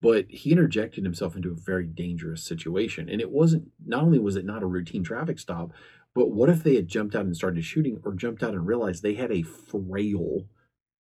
[0.01, 3.09] But he interjected himself into a very dangerous situation.
[3.09, 5.71] And it wasn't, not only was it not a routine traffic stop,
[6.15, 9.03] but what if they had jumped out and started shooting or jumped out and realized
[9.03, 10.45] they had a frail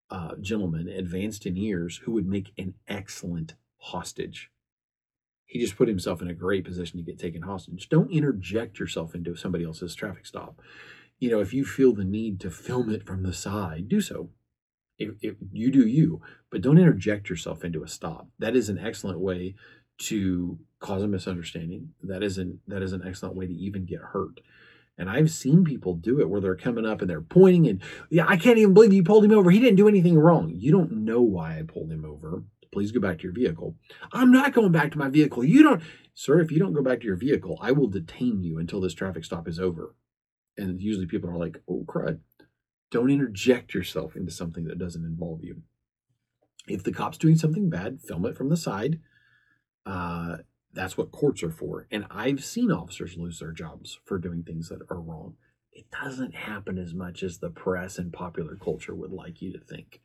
[0.09, 4.51] uh, gentleman, advanced in years, who would make an excellent hostage?
[5.49, 7.89] he just put himself in a great position to get taken hostage.
[7.89, 10.61] Don't interject yourself into somebody else's traffic stop.
[11.17, 14.29] You know, if you feel the need to film it from the side, do so.
[14.99, 18.27] If, if you do you, but don't interject yourself into a stop.
[18.37, 19.55] That is an excellent way
[19.99, 21.89] to cause a misunderstanding.
[22.03, 24.41] That is an that is an excellent way to even get hurt.
[24.97, 28.25] And I've seen people do it where they're coming up and they're pointing and yeah,
[28.27, 29.49] I can't even believe you pulled him over.
[29.49, 30.51] He didn't do anything wrong.
[30.53, 32.43] You don't know why I pulled him over.
[32.71, 33.75] Please go back to your vehicle.
[34.11, 35.43] I'm not going back to my vehicle.
[35.43, 35.81] You don't,
[36.13, 38.93] sir, if you don't go back to your vehicle, I will detain you until this
[38.93, 39.95] traffic stop is over.
[40.57, 42.19] And usually people are like, oh, crud.
[42.91, 45.61] Don't interject yourself into something that doesn't involve you.
[46.67, 48.99] If the cop's doing something bad, film it from the side.
[49.85, 50.37] Uh,
[50.73, 51.87] that's what courts are for.
[51.91, 55.35] And I've seen officers lose their jobs for doing things that are wrong.
[55.71, 59.59] It doesn't happen as much as the press and popular culture would like you to
[59.59, 60.01] think.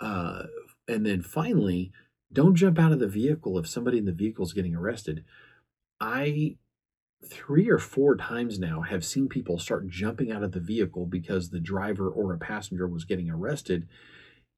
[0.00, 0.44] Uh,
[0.88, 1.92] and then finally,
[2.32, 5.24] don't jump out of the vehicle if somebody in the vehicle is getting arrested.
[6.00, 6.56] I
[7.24, 11.50] three or four times now have seen people start jumping out of the vehicle because
[11.50, 13.88] the driver or a passenger was getting arrested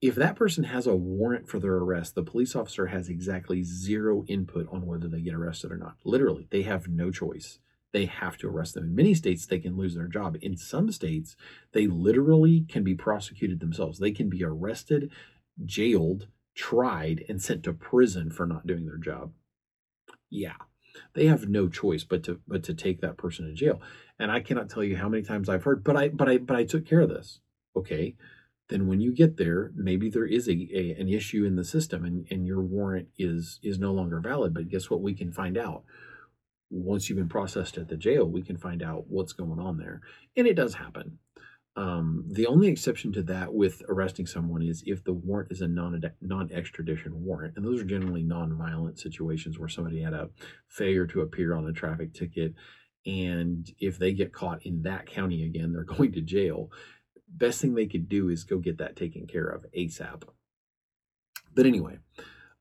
[0.01, 4.25] if that person has a warrant for their arrest, the police officer has exactly zero
[4.29, 5.97] input on whether they get arrested or not.
[6.05, 7.59] Literally, they have no choice.
[7.93, 8.85] They have to arrest them.
[8.85, 10.37] In many states, they can lose their job.
[10.41, 11.35] In some states,
[11.73, 13.99] they literally can be prosecuted themselves.
[13.99, 15.11] They can be arrested,
[15.65, 19.33] jailed, tried, and sent to prison for not doing their job.
[20.31, 20.57] Yeah,
[21.15, 23.81] they have no choice but to but to take that person to jail.
[24.19, 26.57] And I cannot tell you how many times I've heard, but I but I but
[26.57, 27.41] I took care of this.
[27.77, 28.17] Okay
[28.69, 32.05] then when you get there, maybe there is a, a, an issue in the system
[32.05, 34.55] and, and your warrant is is no longer valid.
[34.55, 35.01] But guess what?
[35.01, 35.85] We can find out.
[36.71, 40.03] Once you've been processed at the jail, we can find out what's going on there.
[40.37, 41.19] And it does happen.
[41.79, 45.69] Um, the only exception to that with arresting someone is if the warrant is a
[45.69, 50.31] non extradition warrant, and those are generally non-violent situations where somebody had a
[50.67, 52.55] failure to appear on a traffic ticket,
[53.07, 56.71] and if they get caught in that county again, they're going to jail
[57.29, 60.23] best thing they could do is go get that taken care of ASAP.
[61.55, 61.99] But anyway,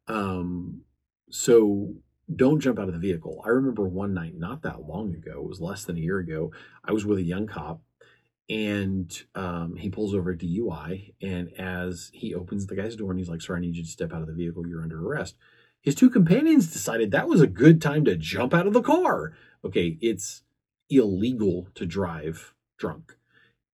[0.08, 0.82] um,
[1.30, 1.94] so
[2.34, 3.42] don't jump out of the vehicle.
[3.46, 6.52] I remember one night, not that long ago, it was less than a year ago,
[6.84, 7.82] I was with a young cop
[8.50, 11.14] and um, he pulls over a DUI.
[11.22, 13.90] And as he opens the guy's door and he's like, Sir, I need you to
[13.90, 14.68] step out of the vehicle.
[14.68, 15.36] You're under arrest.
[15.82, 19.34] His two companions decided that was a good time to jump out of the car.
[19.64, 20.44] Okay, it's
[20.90, 23.18] illegal to drive drunk.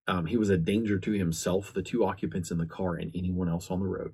[0.07, 3.47] Um, he was a danger to himself, the two occupants in the car, and anyone
[3.47, 4.13] else on the road.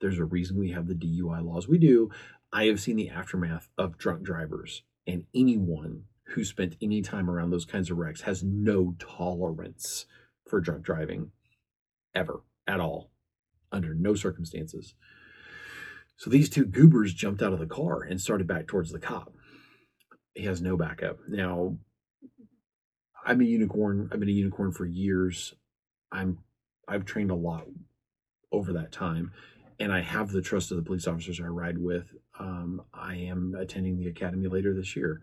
[0.00, 2.10] There's a reason we have the DUI laws we do.
[2.52, 7.50] I have seen the aftermath of drunk drivers, and anyone who spent any time around
[7.50, 10.06] those kinds of wrecks has no tolerance
[10.48, 11.30] for drunk driving
[12.14, 13.10] ever, at all,
[13.72, 14.94] under no circumstances.
[16.16, 19.32] So these two goobers jumped out of the car and started back towards the cop.
[20.34, 21.18] He has no backup.
[21.28, 21.78] Now,
[23.24, 24.08] I'm a unicorn.
[24.12, 25.54] I've been a unicorn for years.
[26.12, 26.38] I'm
[26.86, 27.66] I've trained a lot
[28.52, 29.32] over that time,
[29.78, 32.12] and I have the trust of the police officers I ride with.
[32.38, 35.20] Um, I am attending the academy later this year.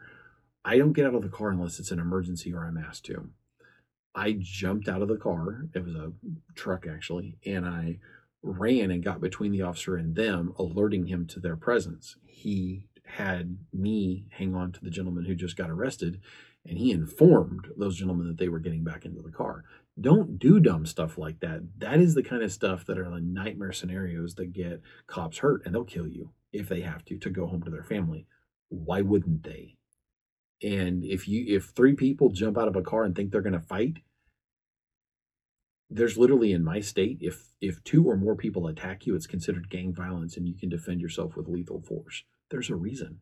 [0.68, 3.30] I don't get out of the car unless it's an emergency or I'm asked to.
[4.14, 5.62] I jumped out of the car.
[5.74, 6.12] It was a
[6.56, 8.00] truck actually, and I
[8.44, 12.18] ran and got between the officer and them, alerting him to their presence.
[12.26, 16.20] He had me hang on to the gentleman who just got arrested
[16.66, 19.64] and he informed those gentlemen that they were getting back into the car.
[20.02, 21.62] Don't do dumb stuff like that.
[21.78, 25.66] That is the kind of stuff that are the nightmare scenarios that get cops hurt
[25.66, 28.28] and they'll kill you if they have to to go home to their family.
[28.68, 29.77] Why wouldn't they?
[30.62, 33.54] And if you if three people jump out of a car and think they're going
[33.54, 33.98] to fight,
[35.90, 39.70] there's literally in my state if if two or more people attack you, it's considered
[39.70, 42.24] gang violence and you can defend yourself with lethal force.
[42.50, 43.20] There's a reason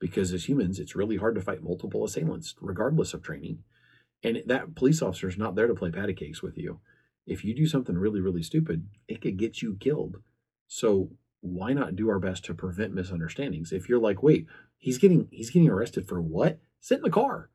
[0.00, 3.60] because as humans, it's really hard to fight multiple assailants, regardless of training.
[4.22, 6.80] And that police officer is not there to play patty cakes with you.
[7.26, 10.16] If you do something really, really stupid, it could get you killed.
[10.66, 11.10] So
[11.40, 13.72] why not do our best to prevent misunderstandings?
[13.72, 14.46] If you're like, wait,
[14.78, 16.58] he's getting he's getting arrested for what?
[16.80, 17.50] Sit in the car.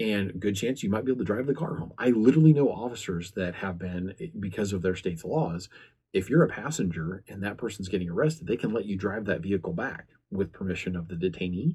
[0.00, 1.92] And good chance you might be able to drive the car home.
[1.98, 5.68] I literally know officers that have been, eh, because of their state's laws,
[6.12, 9.40] if you're a passenger and that person's getting arrested, they can let you drive that
[9.40, 11.74] vehicle back with permission of the detainee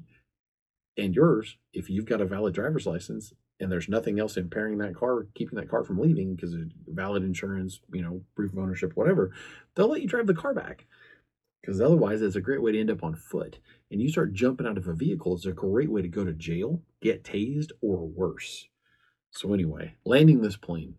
[0.96, 4.94] and yours if you've got a valid driver's license and there's nothing else impairing that
[4.94, 8.92] car keeping that car from leaving because of valid insurance you know proof of ownership
[8.94, 9.32] whatever
[9.74, 10.86] they'll let you drive the car back
[11.64, 13.58] because otherwise it's a great way to end up on foot
[13.90, 16.32] and you start jumping out of a vehicle it's a great way to go to
[16.32, 18.68] jail get tased or worse
[19.30, 20.94] so anyway landing this plane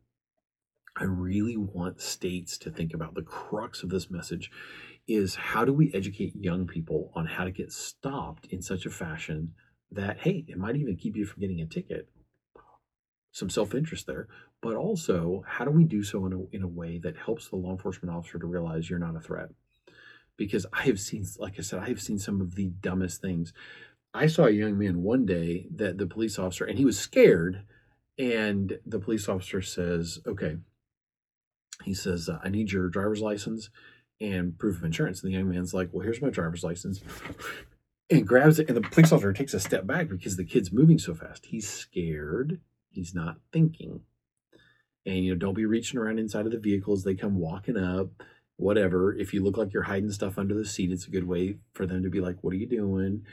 [0.97, 4.49] i really want states to think about the crux of this message
[5.07, 8.89] is how do we educate young people on how to get stopped in such a
[8.89, 9.53] fashion
[9.91, 12.09] that, hey, it might even keep you from getting a ticket?
[13.31, 14.27] Some self interest there,
[14.61, 17.57] but also how do we do so in a, in a way that helps the
[17.57, 19.49] law enforcement officer to realize you're not a threat?
[20.37, 23.53] Because I have seen, like I said, I have seen some of the dumbest things.
[24.13, 27.63] I saw a young man one day that the police officer, and he was scared,
[28.17, 30.57] and the police officer says, okay,
[31.83, 33.69] he says, uh, I need your driver's license
[34.21, 35.21] and proof of insurance.
[35.21, 37.01] And the young man's like, Well, here's my driver's license.
[38.09, 40.99] And grabs it, and the police officer takes a step back because the kid's moving
[40.99, 41.47] so fast.
[41.47, 42.61] He's scared.
[42.91, 44.01] He's not thinking.
[45.05, 47.77] And you know, don't be reaching around inside of the vehicle as they come walking
[47.77, 48.09] up.
[48.57, 49.13] Whatever.
[49.15, 51.85] If you look like you're hiding stuff under the seat, it's a good way for
[51.85, 53.25] them to be like, "What are you doing?"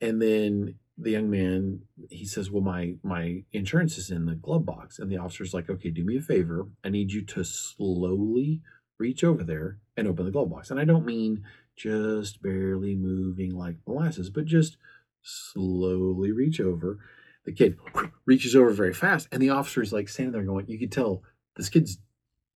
[0.00, 4.64] And then the young man he says, "Well, my my insurance is in the glove
[4.64, 6.68] box." And the officer's like, "Okay, do me a favor.
[6.82, 8.62] I need you to slowly
[9.00, 10.70] reach over there and open the glove box.
[10.70, 11.42] And I don't mean
[11.74, 14.76] just barely moving like molasses, but just
[15.22, 16.98] slowly reach over.
[17.44, 17.78] The kid
[18.26, 21.22] reaches over very fast, and the officer is like standing there going, You could tell
[21.56, 21.98] this kid's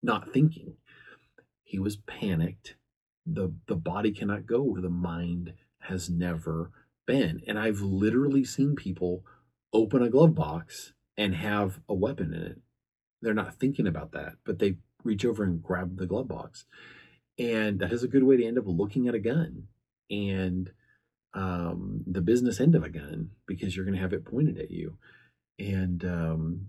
[0.02, 0.74] not thinking.
[1.74, 2.76] He was panicked.
[3.26, 6.70] The, the body cannot go where the mind has never
[7.04, 7.42] been.
[7.48, 9.24] And I've literally seen people
[9.72, 12.60] open a glove box and have a weapon in it.
[13.22, 16.64] They're not thinking about that, but they reach over and grab the glove box.
[17.40, 19.64] And that is a good way to end up looking at a gun
[20.08, 20.70] and
[21.34, 24.70] um, the business end of a gun because you're going to have it pointed at
[24.70, 24.96] you.
[25.58, 26.68] And um,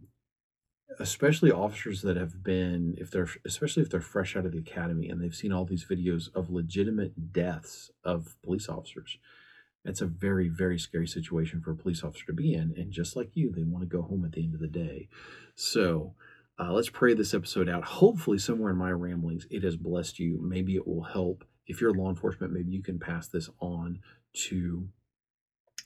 [0.99, 5.09] especially officers that have been, if they're, especially if they're fresh out of the academy
[5.09, 9.17] and they've seen all these videos of legitimate deaths of police officers
[9.85, 12.73] it's a very, very scary situation for a police officer to be in.
[12.75, 15.07] And just like you, they want to go home at the end of the day.
[15.53, 16.15] So
[16.59, 17.83] uh, let's pray this episode out.
[17.83, 20.39] Hopefully, somewhere in my ramblings, it has blessed you.
[20.41, 21.45] Maybe it will help.
[21.67, 23.99] If you're law enforcement, maybe you can pass this on
[24.47, 24.87] to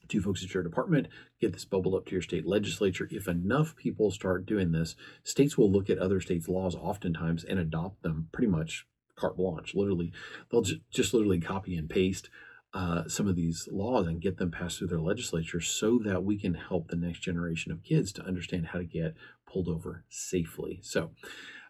[0.09, 1.07] to folks at your department,
[1.39, 3.07] get this bubble up to your state legislature.
[3.09, 7.59] If enough people start doing this, states will look at other states' laws oftentimes and
[7.59, 8.85] adopt them pretty much
[9.15, 9.75] carte blanche.
[9.75, 10.11] Literally,
[10.51, 12.29] they'll just, just literally copy and paste
[12.73, 16.37] uh, some of these laws and get them passed through their legislature so that we
[16.37, 19.15] can help the next generation of kids to understand how to get
[19.47, 20.79] pulled over safely.
[20.83, 21.11] So,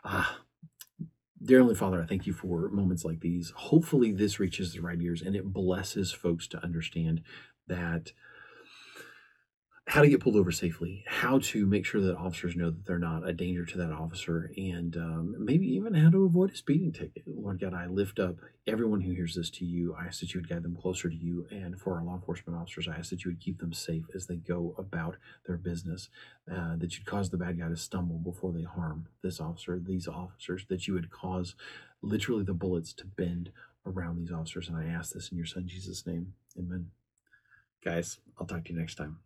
[0.04, 0.26] uh,
[1.42, 3.54] dear Heavenly Father, I thank you for moments like these.
[3.56, 7.22] Hopefully, this reaches the right ears and it blesses folks to understand
[7.68, 8.12] that
[9.90, 13.00] how to get pulled over safely, how to make sure that officers know that they're
[13.00, 16.92] not a danger to that officer, and um, maybe even how to avoid a speeding
[16.92, 17.24] ticket.
[17.26, 18.36] Lord God, I lift up
[18.68, 19.96] everyone who hears this to you.
[20.00, 21.48] I ask that you would guide them closer to you.
[21.50, 24.28] And for our law enforcement officers, I ask that you would keep them safe as
[24.28, 25.18] they go about
[25.48, 26.10] their business,
[26.52, 30.08] uh, that you'd cause the bad guy to stumble before they harm this officer, these
[30.08, 31.56] officers, that you would cause
[32.04, 33.52] literally the bullets to bend
[33.88, 34.70] around these officers.
[34.70, 36.34] And I ask this in your son Jesus' name.
[36.60, 36.92] Amen.
[37.84, 39.18] Guys, I'll talk to you next time.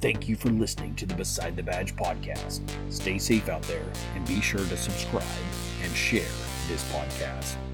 [0.00, 2.60] Thank you for listening to the Beside the Badge podcast.
[2.90, 3.86] Stay safe out there
[4.16, 5.22] and be sure to subscribe
[5.82, 6.22] and share
[6.68, 7.71] this podcast.